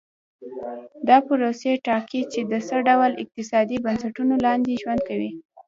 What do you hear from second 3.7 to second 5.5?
بنسټونو لاندې ژوند کوي.